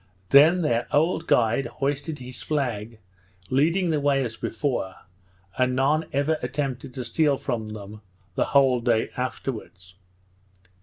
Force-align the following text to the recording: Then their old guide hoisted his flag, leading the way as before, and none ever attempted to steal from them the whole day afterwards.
Then 0.29 0.63
their 0.63 0.87
old 0.91 1.27
guide 1.27 1.67
hoisted 1.67 2.17
his 2.17 2.41
flag, 2.41 2.97
leading 3.51 3.91
the 3.91 3.99
way 3.99 4.23
as 4.25 4.35
before, 4.35 4.95
and 5.59 5.75
none 5.75 6.05
ever 6.11 6.39
attempted 6.41 6.95
to 6.95 7.03
steal 7.05 7.37
from 7.37 7.69
them 7.69 8.01
the 8.33 8.45
whole 8.45 8.79
day 8.79 9.11
afterwards. 9.15 9.93